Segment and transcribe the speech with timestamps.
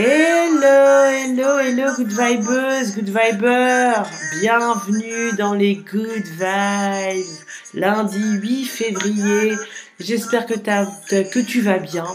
[0.00, 4.08] Hello, hello, hello, good vibers, good vibers.
[4.40, 7.26] Bienvenue dans les good vibes.
[7.74, 9.56] Lundi 8 février.
[9.98, 12.06] J'espère que tu vas bien,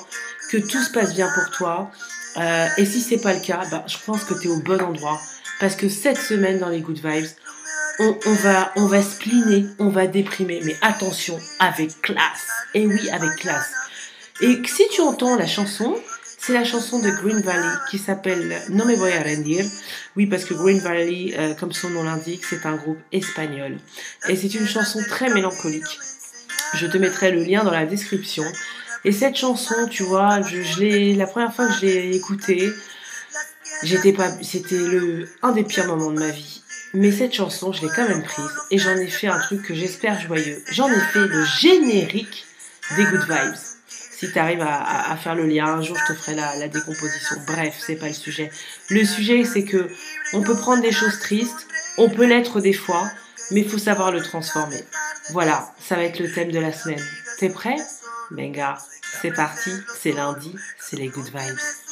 [0.50, 1.92] que tout se passe bien pour toi.
[2.38, 4.82] Euh, et si c'est pas le cas, bah, je pense que tu es au bon
[4.82, 5.20] endroit.
[5.60, 7.28] Parce que cette semaine dans les good vibes,
[8.00, 10.62] on, on va, on va spliner, on va déprimer.
[10.64, 12.48] Mais attention, avec classe.
[12.76, 13.74] Et oui, avec classe.
[14.40, 15.98] Et si tu entends la chanson,
[16.46, 19.64] c'est la chanson de Green Valley qui s'appelle No me voy a rendir.
[20.18, 23.78] Oui, parce que Green Valley, euh, comme son nom l'indique, c'est un groupe espagnol.
[24.28, 26.00] Et c'est une chanson très mélancolique.
[26.74, 28.44] Je te mettrai le lien dans la description.
[29.06, 32.74] Et cette chanson, tu vois, je, je la première fois que je l'ai écoutée,
[33.84, 36.62] j'étais pas, c'était le, un des pires moments de ma vie.
[36.94, 39.74] Mais cette chanson, je l'ai quand même prise et j'en ai fait un truc que
[39.74, 40.62] j'espère joyeux.
[40.74, 42.46] J'en ai fait le générique
[42.98, 43.73] des Good Vibes.
[44.24, 47.36] Si tu arrives à, faire le lien, un jour je te ferai la, décomposition.
[47.46, 48.50] Bref, c'est pas le sujet.
[48.90, 49.90] Le sujet, c'est que
[50.32, 53.12] on peut prendre des choses tristes, on peut l'être des fois,
[53.52, 54.82] mais il faut savoir le transformer.
[55.32, 57.04] Voilà, ça va être le thème de la semaine.
[57.38, 57.76] T'es prêt?
[58.32, 58.78] Venga,
[59.22, 61.83] c'est parti, c'est lundi, c'est les good vibes.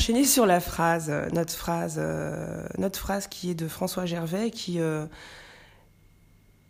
[0.00, 4.50] Enchaîner sur la phrase, euh, notre phrase, euh, notre phrase qui est de François Gervais,
[4.50, 5.04] qui, euh,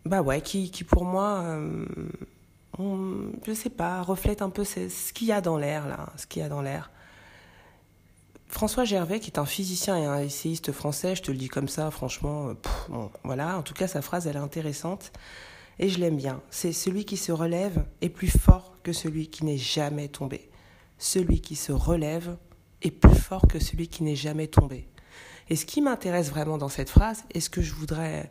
[0.05, 1.87] bah ouais, qui, pour moi, euh,
[2.81, 6.27] on- je sais pas, reflète un peu ce, qu'il y a dans l'air là, ce
[6.27, 6.91] qu'il y a dans l'air.
[8.49, 11.69] François Gervais, qui est un physicien et un essayiste français, je te le dis comme
[11.69, 12.49] ça, franchement,
[12.89, 13.57] bon, voilà.
[13.59, 15.13] En tout cas, sa phrase, elle est intéressante
[15.79, 16.41] et je l'aime bien.
[16.51, 20.51] C'est celui qui se relève est plus fort que celui qui n'est jamais tombé.
[20.99, 22.37] Celui qui se relève
[22.83, 24.89] est plus fort que celui qui n'est jamais tombé.
[25.49, 28.31] Et ce qui m'intéresse vraiment dans cette phrase, et ce que je voudrais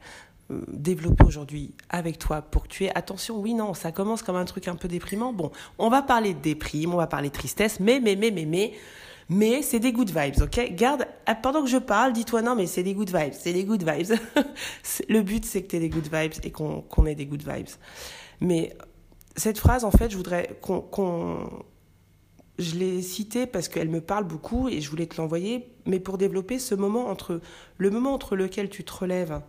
[0.51, 4.37] euh, développer aujourd'hui avec toi pour que tu aies attention, oui, non, ça commence comme
[4.37, 5.33] un truc un peu déprimant.
[5.33, 8.45] Bon, on va parler de déprime, on va parler de tristesse, mais, mais, mais, mais,
[8.45, 8.73] mais,
[9.27, 10.73] mais c'est des good vibes, ok?
[10.75, 13.65] Garde, ah, pendant que je parle, dis-toi non, mais c'est des good vibes, c'est des
[13.65, 14.17] good vibes.
[15.09, 17.67] Le but, c'est que tu aies des good vibes et qu'on ait des good vibes.
[18.39, 18.75] Mais
[19.35, 20.85] cette phrase, en fait, je voudrais qu'on
[22.59, 26.17] je l'ai citée parce qu'elle me parle beaucoup et je voulais te l'envoyer, mais pour
[26.17, 27.41] développer ce moment entre
[27.77, 29.41] le moment entre lequel tu te relèves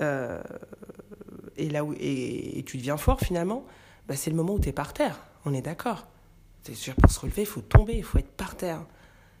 [0.00, 0.42] euh,
[1.56, 3.64] et là où et, tu deviens fort finalement,
[4.08, 5.20] bah, c'est le moment où tu es par terre.
[5.44, 6.06] On est d'accord.
[6.62, 8.82] C'est sûr pour se relever, il faut tomber, il faut être par terre.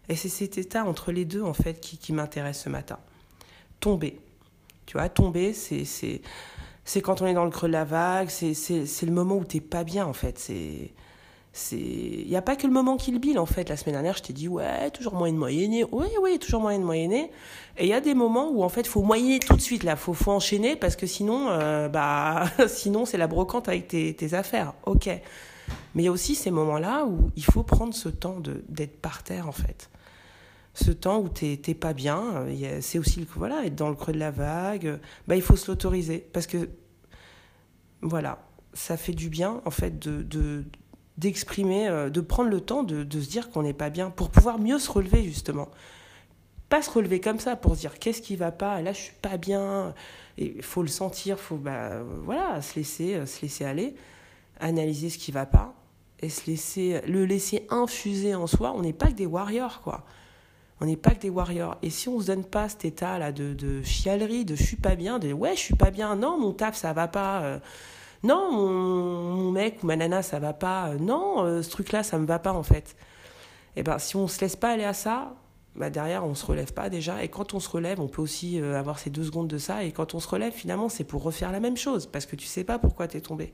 [0.08, 2.98] Et c'est cet état entre les deux en fait qui, m'intéresse ce matin.
[3.80, 4.20] Tomber.
[4.84, 9.02] Tu vois, tomber, c'est c'est quand on est dans le creux de la vague, c'est
[9.02, 10.38] le moment où t'es pas bien en fait.
[10.38, 10.92] C'est
[11.56, 13.68] c'est il y a pas que le moment qui le bile en fait.
[13.70, 15.84] La semaine dernière je t'ai dit ouais toujours moyen de moyenner.
[15.90, 17.30] Oui oui toujours moyen de et
[17.80, 19.96] il y a des moments où en fait faut moyenner tout de suite là.
[19.96, 24.34] Faut faut enchaîner parce que sinon euh, bah sinon c'est la brocante avec tes, tes
[24.34, 24.74] affaires.
[24.84, 25.06] Ok.
[25.06, 28.62] Mais il y a aussi ces moments là où il faut prendre ce temps de
[28.68, 29.88] d'être par terre en fait.
[30.74, 33.96] Ce temps où t'es t'es pas bien euh, c'est aussi le voilà être dans le
[33.96, 35.00] creux de la vague.
[35.26, 36.68] Bah il faut se l'autoriser parce que
[38.02, 38.42] voilà
[38.74, 40.66] ça fait du bien en fait de
[41.18, 44.58] d'exprimer, euh, de prendre le temps de, se dire qu'on n'est pas bien pour pouvoir
[44.58, 45.68] mieux se relever justement.
[46.68, 49.14] Pas se relever comme ça pour se dire qu'est-ce qui va pas, là je suis
[49.22, 49.94] pas bien,
[50.36, 53.94] il faut le sentir, faut bah, voilà, se laisser, euh, se laisser aller,
[54.60, 55.74] analyser ce qui va pas
[56.20, 58.72] et se laisser, le laisser infuser en soi.
[58.74, 60.04] On n'est pas que des warriors quoi.
[60.80, 61.78] On n'est pas que des warriors.
[61.82, 64.76] Et si on se donne pas cet état là de, de chialerie, de je suis
[64.76, 67.42] pas bien, de ouais je suis pas bien, non mon taf ça va pas.
[67.42, 67.58] euh,
[68.22, 70.88] non, mon, mec ou ma nana, ça va pas.
[70.88, 72.96] Euh, Non, euh, ce truc-là, ça me va pas en fait.
[73.76, 75.34] Et ben, si on se laisse pas aller à ça,
[75.74, 77.22] bah derrière, on se relève pas déjà.
[77.22, 79.84] Et quand on se relève, on peut aussi euh, avoir ces deux secondes de ça.
[79.84, 82.46] Et quand on se relève, finalement, c'est pour refaire la même chose parce que tu
[82.46, 83.52] sais pas pourquoi t'es tombé.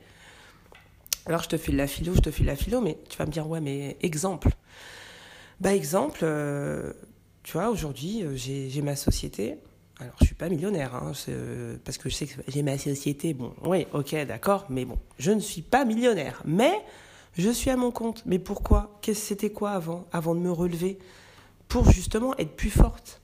[1.27, 3.17] Alors, je te fais de la philo, je te fais de la philo, mais tu
[3.19, 4.49] vas me dire, ouais, mais exemple.
[5.61, 6.25] Bah, exemple,
[7.45, 9.57] tu vois, aujourd'hui, j'ai ma société
[10.03, 13.35] Alors, je suis pas millionnaire, hein, euh, parce que je sais que j'ai ma société.
[13.35, 16.43] Bon, oui, ok, d'accord, mais bon, je ne suis pas millionnaire.
[16.45, 16.73] Mais
[17.39, 18.25] je suis à mon compte.
[18.27, 18.99] Mais pourquoi?
[19.15, 20.99] C'était quoi avant Avant de me relever?
[21.69, 23.21] Pour justement être plus forte.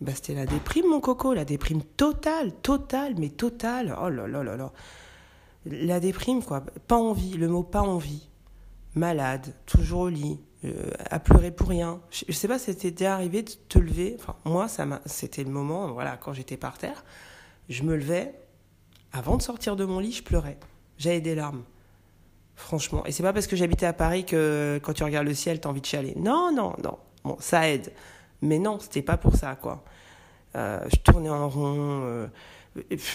[0.00, 3.94] Bah, c'était la déprime, mon coco, la déprime totale, totale, mais totale.
[4.02, 4.72] Oh là là là là.
[5.66, 6.64] La déprime, quoi.
[6.88, 8.26] Pas envie, le mot pas envie.
[8.94, 12.00] Malade, toujours au lit, euh, à pleurer pour rien.
[12.10, 14.16] Je, ne sais pas c'était arrivé de te lever.
[14.44, 17.04] Moi, ça c'était le moment, voilà, quand j'étais par terre,
[17.68, 18.34] je me levais.
[19.12, 20.58] Avant de sortir de mon lit, je pleurais.
[20.98, 21.64] J'avais des larmes.
[22.54, 23.04] Franchement.
[23.06, 25.68] Et c'est pas parce que j'habitais à Paris que quand tu regardes le ciel, t'as
[25.68, 26.14] envie de chialer.
[26.16, 26.98] Non, non, non.
[27.24, 27.92] Bon, ça aide.
[28.40, 29.84] Mais non, c'était pas pour ça, quoi.
[30.56, 32.02] Euh, je tournais en rond.
[32.04, 32.26] Euh,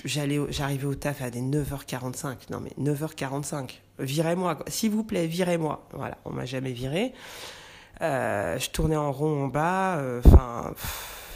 [0.05, 2.51] j'allais, j'arrivais au taf à des 9h45.
[2.51, 3.71] Non, mais 9h45.
[3.99, 5.87] Virez-moi, s'il vous plaît, virez-moi.
[5.93, 7.13] Voilà, on m'a jamais viré.
[8.01, 10.01] Euh, je tournais en rond en bas.
[10.25, 10.73] Enfin,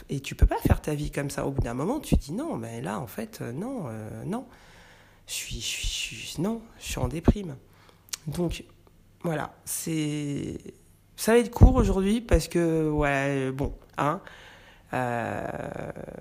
[0.09, 1.45] et tu peux pas faire ta vie comme ça.
[1.45, 3.85] Au bout d'un moment, tu dis non, mais là, en fait, non,
[4.25, 4.45] non.
[5.27, 7.55] Je suis, je suis, non, je suis en déprime.
[8.27, 8.63] Donc,
[9.23, 10.57] voilà, c'est.
[11.15, 14.21] Ça va être court aujourd'hui parce que, ouais, bon, hein.
[14.93, 15.47] Euh,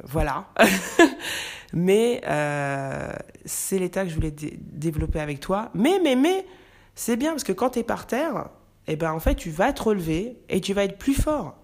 [0.04, 0.46] voilà.
[1.72, 3.12] mais euh,
[3.44, 5.70] c'est l'état que je voulais développer avec toi.
[5.74, 6.46] Mais, mais, mais,
[6.94, 8.48] c'est bien parce que quand tu es par terre,
[8.86, 11.56] eh ben, en fait, tu vas te relever et tu vas être plus fort.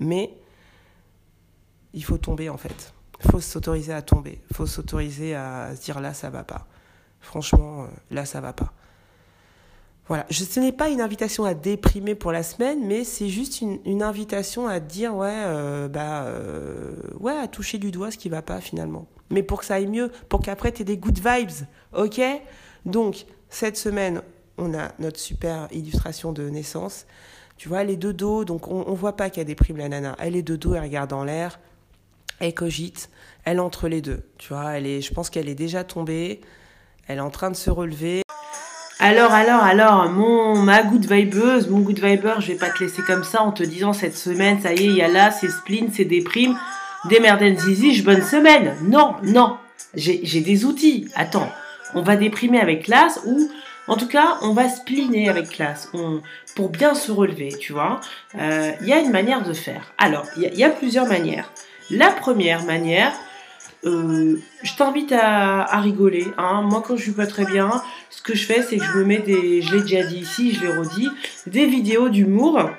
[0.00, 0.36] Mais
[1.94, 2.92] il faut tomber, en fait.
[3.24, 4.42] Il faut s'autoriser à tomber.
[4.50, 6.66] Il faut s'autoriser à se dire là, ça va pas.
[7.20, 8.72] Franchement, euh, là, ça va pas.
[10.06, 14.02] Voilà, ce n'est pas une invitation à déprimer pour la semaine, mais c'est juste une,
[14.04, 16.26] invitation à dire ouais, euh, bah
[17.18, 19.08] ouais, à toucher du doigt ce qui va pas finalement.
[19.30, 22.20] Mais pour que ça aille mieux, pour qu'après tu aies des good vibes, ok?
[22.84, 24.22] Donc cette semaine,
[24.58, 27.06] on a notre super illustration de naissance.
[27.56, 30.14] Tu vois, elle est de dos, donc on, on voit pas qu'elle déprime la nana.
[30.18, 31.58] Elle est de dos, elle regarde en l'air,
[32.38, 33.08] elle cogite,
[33.44, 34.22] elle entre les deux.
[34.38, 36.40] Tu vois, elle est, je pense qu'elle est déjà tombée,
[37.08, 38.22] elle est en train de se relever.
[38.98, 43.02] Alors, alors, alors, mon, ma good vibeuse, mon good viber, je vais pas te laisser
[43.02, 45.50] comme ça en te disant cette semaine, ça y est, il y a là, c'est
[45.50, 46.58] spleen, c'est déprime,
[47.08, 48.76] démerden zizi, bonne semaine.
[48.82, 49.56] Non, non,
[49.94, 51.08] j'ai des outils.
[51.14, 51.50] Attends,
[51.94, 53.50] on va déprimer avec classe ou,
[53.88, 55.90] en tout cas, on va spleener avec classe
[56.54, 58.00] pour bien se relever, tu vois.
[58.38, 59.92] Euh, il y a une manière de faire.
[59.98, 61.52] Alors, il y, a plusieurs manières.
[61.90, 63.12] La première manière,
[63.84, 66.26] euh, je t'invite à, rigoler.
[66.38, 66.62] Hein.
[66.62, 67.70] Moi, quand je suis pas très bien,
[68.10, 70.52] ce que je fais, c'est que je me mets des, je l'ai déjà dit ici,
[70.52, 71.10] je l'ai redit,
[71.46, 72.70] des vidéos d'humour.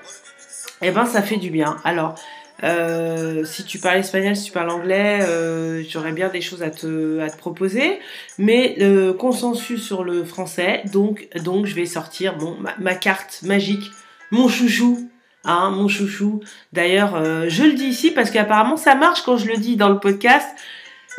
[0.82, 1.78] Eh ben, ça fait du bien.
[1.84, 2.16] Alors,
[2.64, 6.70] euh, si tu parles espagnol, si tu parles anglais, euh, j'aurais bien des choses à
[6.70, 8.00] te, proposer.
[8.38, 12.36] Mais le consensus sur le français, donc, donc je vais sortir
[12.80, 13.92] ma, carte magique,
[14.32, 15.10] mon chouchou,
[15.50, 16.42] Hein, mon chouchou.
[16.74, 19.88] D'ailleurs, euh, je le dis ici parce qu'apparemment ça marche quand je le dis dans
[19.88, 20.46] le podcast.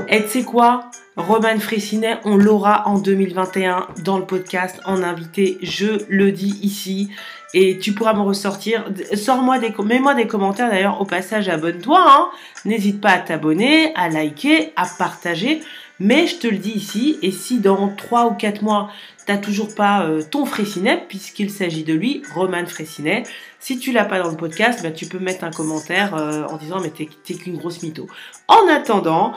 [0.08, 0.90] Et tu sais quoi?
[1.17, 5.56] Roman Fressinet, on l'aura en 2021 dans le podcast en invité.
[5.62, 7.11] Je le dis ici.
[7.55, 8.85] Et tu pourras me ressortir.
[9.15, 11.00] Sors-moi des, mets-moi des commentaires d'ailleurs.
[11.00, 12.05] Au passage, abonne-toi.
[12.06, 12.29] Hein.
[12.65, 15.62] N'hésite pas à t'abonner, à liker, à partager.
[16.00, 17.19] Mais je te le dis ici.
[17.23, 18.91] Et si dans 3 ou 4 mois,
[19.27, 23.25] t'as toujours pas euh, ton Fressinet, puisqu'il s'agit de lui, Roman Fressinet.
[23.61, 26.57] Si tu l'as pas dans le podcast, bah, tu peux mettre un commentaire euh, en
[26.57, 28.07] disant mais t'es, t'es qu'une grosse mytho.
[28.47, 29.35] En attendant,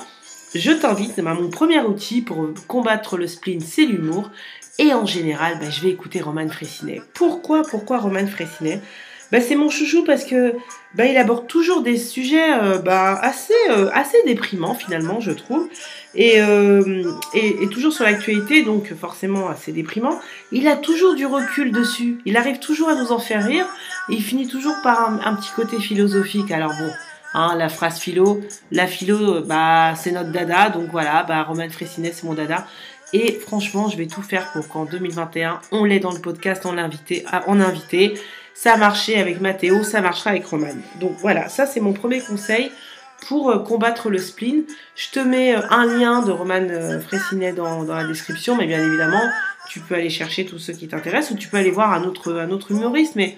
[0.53, 4.29] je t'invite, mon premier outil pour combattre le spleen, c'est l'humour.
[4.79, 7.01] Et en général, bah, je vais écouter Roman Fressinet.
[7.13, 8.81] Pourquoi Pourquoi Roman Fressinet
[9.31, 10.53] bah, c'est mon chouchou parce que
[10.93, 15.69] bah, il aborde toujours des sujets euh, bah, assez, euh, assez déprimants finalement, je trouve,
[16.19, 20.19] euh, et, et, toujours sur l'actualité, donc forcément assez déprimant.
[20.51, 23.65] Il a toujours du recul dessus, il arrive toujours à nous en faire rire,
[24.09, 26.51] et il finit toujours par un, petit côté philosophique.
[26.51, 26.91] Alors bon,
[27.33, 32.11] Hein, la phrase philo, la philo, bah, c'est notre dada, donc voilà, bah, Roman Fressinet,
[32.13, 32.67] c'est mon dada.
[33.13, 36.71] Et franchement, je vais tout faire pour qu'en 2021, on l'ait dans le podcast, on
[36.71, 38.13] l'invite, on invité.
[38.53, 40.75] Ça a marché avec Mathéo, ça marchera avec Roman.
[40.99, 42.71] Donc voilà, ça c'est mon premier conseil
[43.27, 44.63] pour euh, combattre le spleen.
[44.95, 48.83] Je te mets euh, un lien de Roman euh, Fressinet dans, la description, mais bien
[48.85, 49.23] évidemment,
[49.69, 52.71] tu peux aller chercher tous ceux qui t'intéressent ou tu peux aller voir un autre,
[52.71, 53.37] humoriste, mais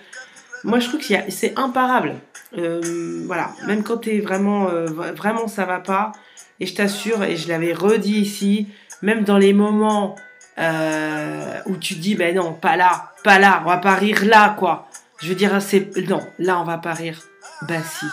[0.63, 2.15] moi je trouve que c'est imparable.
[2.55, 6.11] Voilà, même quand t'es vraiment, vraiment ça va pas,
[6.59, 8.67] et je t'assure, et je l'avais redit ici,
[9.03, 10.15] même dans les moments
[10.57, 14.55] euh, où tu dis, ben non, pas là, pas là, on va pas rire là,
[14.57, 14.87] quoi.
[15.21, 17.21] Je veux dire, c'est non, là on va pas rire.
[17.67, 18.05] Bah si,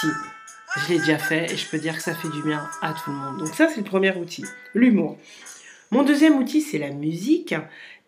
[0.00, 0.06] si,
[0.76, 3.10] je l'ai déjà fait, et je peux dire que ça fait du bien à tout
[3.10, 3.38] le monde.
[3.38, 4.44] Donc ça c'est le premier outil,
[4.74, 5.18] l'humour.
[5.90, 7.54] Mon deuxième outil c'est la musique.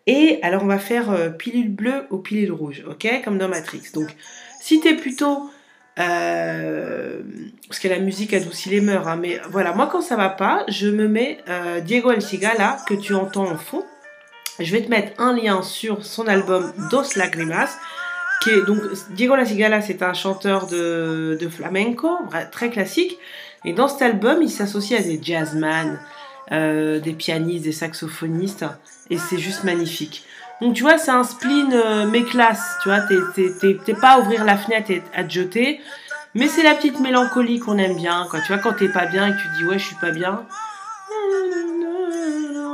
[0.07, 3.07] Et alors on va faire pilule bleue ou pilule rouge, ok?
[3.23, 3.91] Comme dans Matrix.
[3.93, 4.15] Donc
[4.59, 5.49] si tu es plutôt
[5.99, 7.19] Euh,
[7.67, 9.07] parce que la musique adoucit les mœurs.
[9.07, 12.77] hein, mais voilà, moi quand ça va pas, je me mets euh, Diego El Cigala
[12.87, 13.85] que tu entends en fond.
[14.59, 17.77] Je vais te mettre un lien sur son album Dos Lagrimas.
[18.41, 18.79] Qui est, donc,
[19.11, 22.09] Diego La Cigala, c'est un chanteur de, flamenco,
[22.51, 23.17] très classique.
[23.65, 25.99] Et dans cet album, il s'associe à des jazzman,
[26.53, 28.65] euh, des pianistes, des saxophonistes.
[29.09, 30.23] Et c'est juste magnifique.
[30.61, 32.77] Donc tu vois, c'est un spleen euh, mais classe.
[32.83, 35.79] Tu vois, t'es- pas à ouvrir la fenêtre et à te jeter.
[36.35, 38.27] Mais c'est la petite mélancolie qu'on aime bien.
[38.29, 38.39] Quoi.
[38.41, 40.45] Tu vois, quand t'es pas bien et que tu dis ouais, je suis pas bien.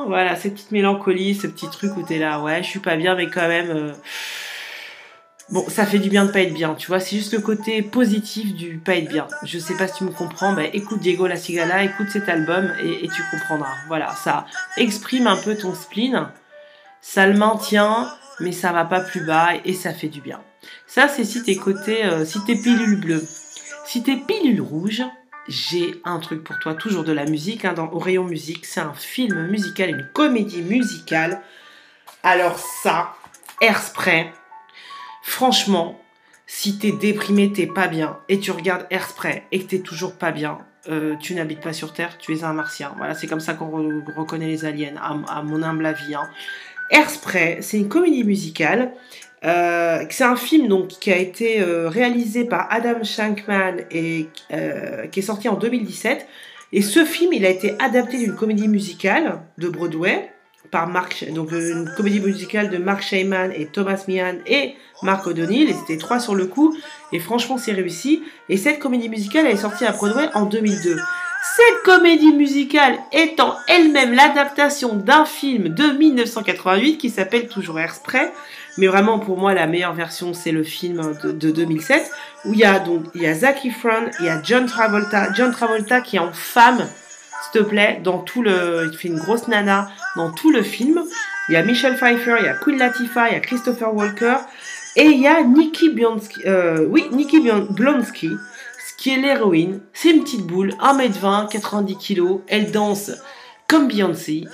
[0.08, 3.16] Voilà, cette petite mélancolie, ce petit truc où t'es là, ouais, je suis pas bien,
[3.16, 3.70] mais quand même.
[3.72, 3.92] euh,
[5.50, 7.84] Bon, ça fait du bien de pas être bien, tu vois, c'est juste le côté
[7.84, 9.28] positif du pas être bien.
[9.44, 12.72] Je sais pas si tu me comprends, bah écoute Diego La Cigala, écoute cet album
[12.84, 13.70] et, et tu comprendras.
[13.88, 16.28] Voilà, ça exprime un peu ton spleen,
[17.08, 20.42] ça le maintient, mais ça va pas plus bas et ça fait du bien.
[20.88, 23.24] Ça, c'est si t'es côté, euh, si t'es pilule bleue.
[23.86, 25.04] Si t'es pilule rouge,
[25.48, 28.66] j'ai un truc pour toi, toujours de la musique, hein, dans, rayon musique.
[28.66, 31.42] C'est un film musical, une comédie musicale.
[32.24, 33.14] Alors ça,
[33.62, 34.34] Airspray,
[35.22, 36.02] franchement,
[36.48, 40.32] si t'es déprimé, t'es pas bien, et tu regardes Airspray et que t'es toujours pas
[40.32, 40.58] bien,
[40.90, 42.94] euh, tu n'habites pas sur Terre, tu es un martien.
[42.98, 46.16] Voilà, c'est comme ça qu'on re- reconnaît les aliens, à, à mon humble avis.
[46.16, 46.28] Hein.
[46.90, 48.92] Airspray, c'est une comédie musicale.
[49.44, 55.06] Euh, c'est un film donc qui a été euh, réalisé par Adam Shankman et euh,
[55.08, 56.26] qui est sorti en 2017.
[56.74, 60.32] Et ce film, il a été adapté d'une comédie musicale de Broadway
[60.72, 64.74] par Mark, donc une comédie musicale de Mark Shaiman et Thomas Meehan et
[65.04, 65.70] Mark O'Donnell.
[65.70, 66.76] Ils étaient trois sur le coup
[67.12, 68.24] et franchement, c'est réussi.
[68.50, 70.98] Et cette comédie musicale, est sortie à Broadway en 2002.
[71.54, 78.32] Cette comédie musicale étant elle-même l'adaptation d'un film de 1988 qui s'appelle toujours Airspray.
[78.78, 82.12] Mais vraiment, pour moi, la meilleure version, c'est le film de, de 2007
[82.46, 85.32] où il y a donc il y a Zac Efron, il y a John Travolta,
[85.34, 89.20] John Travolta qui est en femme, s'il te plaît, dans tout le, il fait une
[89.20, 91.04] grosse nana dans tout le film.
[91.48, 94.38] Il y a Michelle Pfeiffer, il y a Queen Latifah, il y a Christopher Walker
[94.96, 98.32] et il y a Nikki Blonsky, euh, oui Nikki Blonsky,
[99.06, 99.82] qui est l'héroïne.
[99.94, 103.12] C'est une petite boule, 1m20, 90 kg, elle danse
[103.68, 104.46] comme Beyoncé.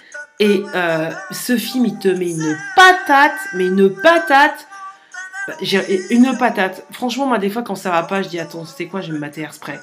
[0.42, 4.68] Et euh, ce film, il te met une patate, mais une patate.
[5.48, 5.54] Bah,
[6.10, 6.86] Une patate.
[6.92, 9.14] Franchement, moi, des fois, quand ça va pas, je dis Attends, c'était quoi Je vais
[9.14, 9.80] me mater Airspray.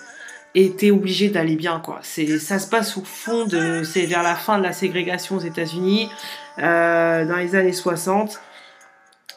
[0.55, 2.01] Et t'es obligé d'aller bien, quoi.
[2.03, 3.85] C'est, ça se passe au fond de.
[3.85, 6.11] C'est vers la fin de la ségrégation aux États-Unis,
[6.59, 8.39] euh, dans les années 60.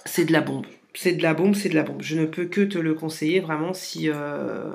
[0.03, 0.65] C'est de la bombe.
[0.93, 2.01] C'est de la bombe, c'est de la bombe.
[2.01, 4.09] Je ne peux que te le conseiller, vraiment, si.
[4.09, 4.73] euh,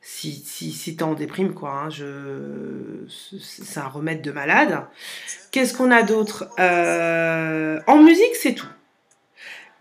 [0.00, 1.70] si, si, si t'es en déprime, quoi.
[1.70, 3.06] hein, je...
[3.40, 4.84] C'est un remède de malade.
[5.50, 8.68] Qu'est-ce qu'on a d'autre Euh, En musique, c'est tout.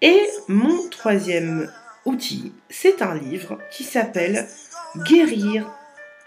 [0.02, 1.72] Et mon troisième
[2.06, 4.48] outil, c'est un livre qui s'appelle
[5.10, 5.66] Guérir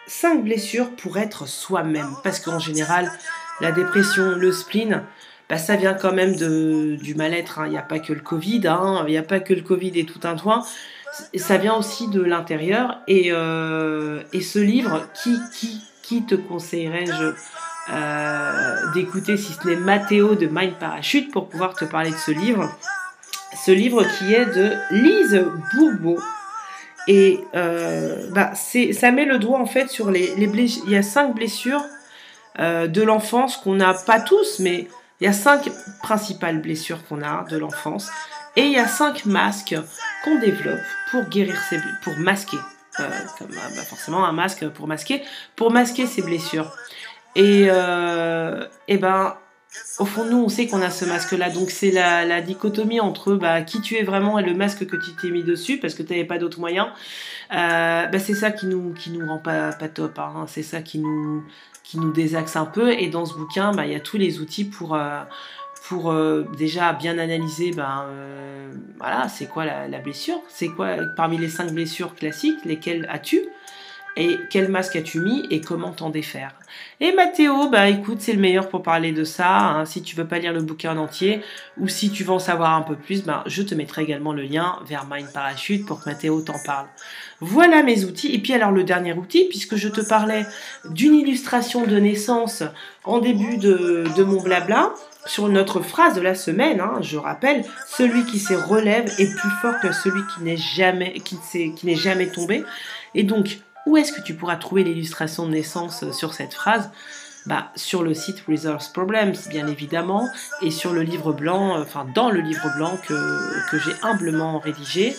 [0.06, 2.16] 5 blessures pour être soi-même.
[2.24, 3.10] Parce qu'en général,
[3.60, 5.04] la dépression, le spleen,
[5.50, 7.58] bah, ça vient quand même du mal-être.
[7.58, 7.64] hein.
[7.66, 9.04] Il n'y a pas que le Covid, hein.
[9.06, 10.64] il n'y a pas que le Covid et tout un toit.
[11.34, 13.00] Ça vient aussi de l'intérieur.
[13.08, 17.34] Et, euh, et ce livre, qui, qui, qui te conseillerais-je
[17.92, 22.30] euh, d'écouter si ce n'est Mathéo de Mind Parachute pour pouvoir te parler de ce
[22.30, 22.70] livre?
[23.66, 26.20] Ce livre qui est de Lise Bourbeau.
[27.08, 30.84] Et euh, bah, ça met le doigt en fait sur les, les blessures.
[30.86, 31.84] Il y a cinq blessures
[32.58, 34.86] de l'enfance qu'on n'a pas tous, mais
[35.20, 35.70] il y a cinq
[36.02, 38.10] principales blessures qu'on a de l'enfance.
[38.56, 39.76] Et il y a cinq masques
[40.24, 42.58] qu'on développe pour guérir bl- pour masquer.
[42.98, 43.08] euh,
[43.38, 45.22] comme, euh, bah, forcément un masque pour masquer,
[45.56, 46.72] pour masquer ces blessures.
[47.36, 49.36] Et, euh, et ben,
[50.00, 51.50] au fond, nous, on sait qu'on a ce masque-là.
[51.50, 54.96] Donc, c'est la, la dichotomie entre bah, qui tu es vraiment et le masque que
[54.96, 56.92] tu t'es mis dessus parce que tu n'avais pas d'autre moyen.
[57.50, 60.18] Bah, c'est ça qui nous, qui nous rend pas, pas top.
[60.18, 60.46] hein.
[60.48, 61.44] C'est ça qui nous,
[61.84, 62.92] qui nous désaxe un peu.
[62.92, 65.20] Et dans ce bouquin, bah, il y a tous les outils pour, euh,
[66.12, 68.72] euh, déjà bien analyser ben, euh,
[69.28, 70.40] c'est quoi la, la blessure?
[70.48, 73.40] C'est quoi, parmi les cinq blessures classiques, lesquelles as-tu?
[74.16, 76.52] Et quel masque as-tu mis et comment t'en défaire?
[77.00, 79.56] Et Mathéo, bah écoute, c'est le meilleur pour parler de ça.
[79.58, 79.84] hein.
[79.86, 81.40] Si tu veux pas lire le bouquin en entier
[81.78, 84.42] ou si tu veux en savoir un peu plus, ben je te mettrai également le
[84.42, 86.86] lien vers Mind Parachute pour que Mathéo t'en parle.
[87.40, 88.34] Voilà mes outils.
[88.34, 90.44] Et puis alors le dernier outil, puisque je te parlais
[90.90, 92.62] d'une illustration de naissance
[93.04, 94.92] en début de, de mon blabla,
[95.26, 99.50] sur notre phrase de la semaine, hein, je rappelle, celui qui se relève est plus
[99.60, 102.64] fort que celui qui n'est jamais, qui qui n'est jamais tombé.
[103.14, 106.90] Et donc, où est-ce que tu pourras trouver l'illustration de naissance euh, sur cette phrase?
[107.46, 110.28] Bah, sur le site Resource Problems, bien évidemment,
[110.60, 114.58] et sur le livre blanc, euh, enfin dans le livre blanc que, que j'ai humblement
[114.58, 115.16] rédigé.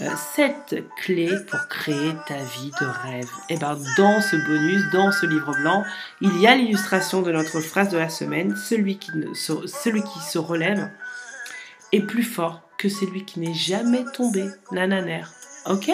[0.00, 3.30] Euh, cette clé pour créer ta vie de rêve.
[3.48, 5.84] Et eh ben dans ce bonus, dans ce livre blanc,
[6.20, 8.56] il y a l'illustration de notre phrase de la semaine.
[8.56, 10.90] Celui qui, celui qui se relève
[11.92, 14.46] est plus fort que celui qui n'est jamais tombé.
[14.72, 15.22] Nananer.
[15.66, 15.92] Ok?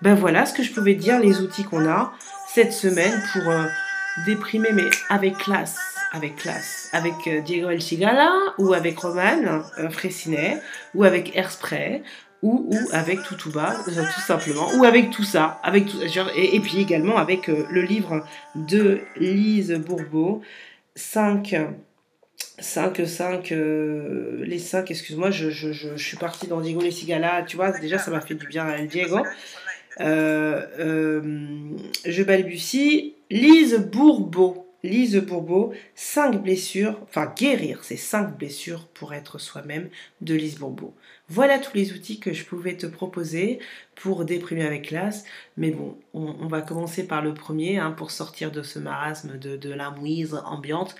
[0.00, 2.12] Ben voilà ce que je pouvais dire, les outils qu'on a
[2.46, 3.64] cette semaine pour euh,
[4.26, 5.76] déprimer, mais avec classe.
[6.12, 6.88] Avec classe.
[6.92, 9.88] Avec euh, Diego El Chigala, ou avec Roman euh,
[10.94, 12.02] ou avec Airspray,
[12.42, 15.98] ou, ou avec Toutouba, tout simplement, ou avec tout ça, avec tout,
[16.36, 18.24] et, puis également avec le livre
[18.54, 20.42] de Lise Bourbeau,
[20.94, 21.56] 5
[22.60, 27.56] 5, 5, les 5, excuse-moi, je, je, je, suis partie dans Diego Les Cigala, tu
[27.56, 29.18] vois, déjà ça m'a fait du bien à Diego.
[30.00, 33.14] Euh, euh, je balbutie.
[33.30, 34.64] Lise Bourbeau.
[34.84, 39.88] Lise Bourbeau, 5 blessures, enfin guérir ces 5 blessures pour être soi-même
[40.20, 40.94] de Lise Bourbeau.
[41.28, 43.58] Voilà tous les outils que je pouvais te proposer
[43.96, 45.24] pour déprimer avec classe.
[45.56, 49.56] Mais bon, on, va commencer par le premier hein, pour sortir de ce marasme de,
[49.56, 50.94] de la mouise ambiante.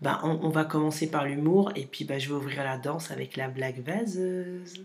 [0.00, 3.36] Ben, on, va commencer par l'humour et puis ben, je vais ouvrir la danse avec
[3.36, 4.84] la blague vaseuse.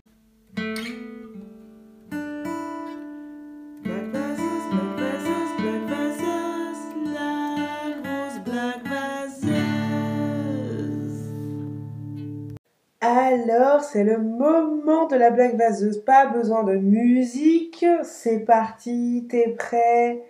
[13.12, 16.04] Alors, c'est le moment de la blague vaseuse.
[16.04, 17.84] Pas besoin de musique.
[18.04, 20.22] C'est parti, t'es prêt?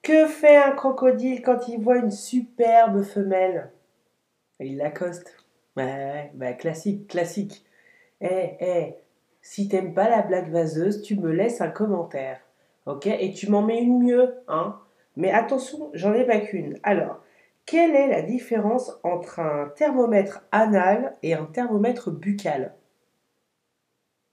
[0.00, 3.70] Que fait un crocodile quand il voit une superbe femelle?
[4.60, 5.36] Il l'accoste.
[5.76, 7.66] Ouais, bah classique, classique.
[8.22, 8.94] Eh, eh,
[9.42, 12.40] si t'aimes pas la blague vaseuse, tu me laisses un commentaire.
[12.86, 13.08] Ok?
[13.08, 14.78] Et tu m'en mets une mieux, hein?
[15.16, 16.78] Mais attention, j'en ai pas qu'une.
[16.82, 17.21] Alors,
[17.66, 22.74] quelle est la différence entre un thermomètre anal et un thermomètre buccal?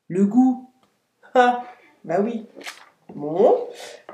[0.07, 0.65] Le goût?
[1.35, 1.63] Ah,
[2.05, 2.47] bah oui.
[3.13, 3.55] Bon.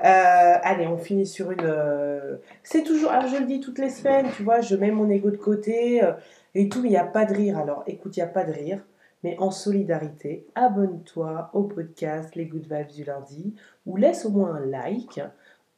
[0.04, 1.60] Euh, allez, on finit sur une.
[1.62, 3.10] Euh, c'est toujours.
[3.10, 6.04] Alors, je le dis toutes les semaines, tu vois, je mets mon ego de côté
[6.04, 6.12] euh,
[6.54, 7.58] et tout, il n'y a pas de rire.
[7.58, 8.82] Alors, écoute, il n'y a pas de rire,
[9.22, 13.54] mais en solidarité, abonne-toi au podcast Les Good Vibes du lundi
[13.86, 15.20] ou laisse au moins un like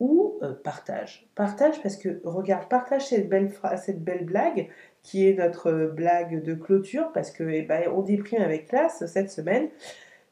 [0.00, 1.28] ou euh, partage.
[1.34, 4.68] Partage parce que, regarde, partage cette belle, cette belle blague
[5.02, 9.30] qui est notre blague de clôture parce que eh ben, on déprime avec classe cette
[9.30, 9.68] semaine.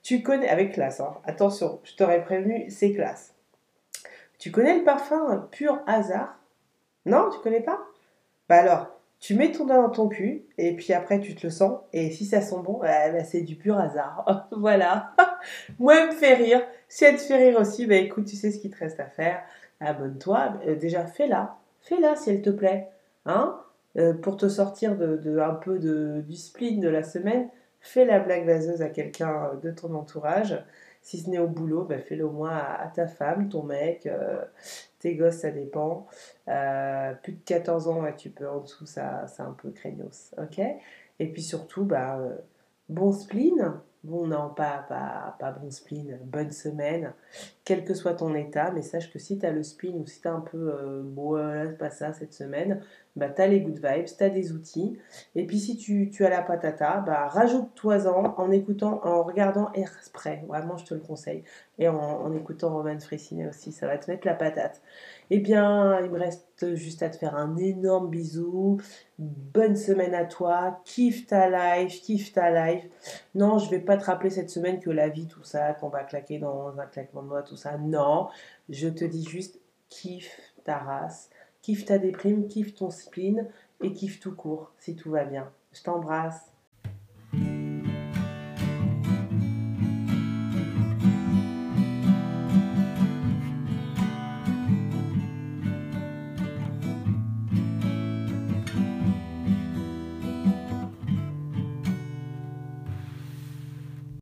[0.03, 1.17] Tu connais, avec classe, hein.
[1.25, 3.35] attention, je t'aurais prévenu, c'est classe.
[4.39, 6.39] Tu connais le parfum pur hasard?
[7.07, 7.81] Non, tu connais pas?
[8.49, 11.51] Bah alors, tu mets ton doigt dans ton cul et puis après tu te le
[11.51, 14.49] sens et si ça sent bon, bah, bah, c'est du pur hasard.
[14.53, 15.15] voilà.
[15.79, 16.63] Moi, elle me fait rire.
[16.89, 19.07] Si elle te fait rire aussi, bah écoute, tu sais ce qu'il te reste à
[19.07, 19.43] faire.
[19.81, 20.55] Abonne-toi.
[20.67, 21.57] Euh, déjà, fais-la.
[21.81, 22.89] Fais-la si elle te plaît.
[23.25, 23.59] Hein?
[23.97, 27.49] Euh, Pour te sortir de, un peu de, du spleen de la semaine,
[27.81, 30.63] fais la blague vaseuse à quelqu'un de ton entourage.
[31.03, 34.43] Si ce n'est au boulot, bah, fais-le au moins à, ta femme, ton mec, euh,
[34.99, 36.07] tes gosses, ça dépend.
[36.47, 40.35] plus de 14 ans, tu peux en dessous, ça, c'est un peu craignos.
[40.39, 40.61] Ok?
[41.19, 42.21] Et puis surtout, bah,
[42.89, 47.13] bon spleen, Bon, non, pas, pas, bon spleen, bonne semaine,
[47.65, 50.21] quel que soit ton état, mais sache que si tu as le spleen ou si
[50.21, 52.81] tu as un peu, euh, bon, c'est pas ça cette semaine,
[53.17, 54.99] bah, tu as les good vibes, tu des outils.
[55.35, 60.77] Et puis si tu, as la patata, bah, rajoute-toi-en en écoutant, en regardant Airspray, vraiment
[60.77, 61.43] je te le conseille,
[61.79, 64.83] et en, écoutant Roman Fressinet aussi, ça va te mettre la patate.
[65.31, 68.79] Eh bien, il me reste juste à te faire un énorme bisou.
[69.19, 70.81] Bonne semaine à toi.
[70.85, 72.85] Kiffe ta life, kiffe ta life.
[73.35, 76.05] Non, je vais pas te rappeler cette semaine que la vie, tout ça, qu'on va
[76.05, 77.77] claquer dans un claquement de doigts, tout ça.
[77.79, 78.29] Non,
[78.69, 81.31] je te dis juste kiffe ta race,
[81.67, 83.49] kiffe ta déprime, kiffe ton spleen
[83.83, 85.51] et kiffe tout court si tout va bien.
[85.73, 86.53] Je t'embrasse.